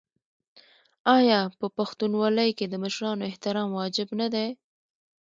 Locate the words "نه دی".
4.19-4.47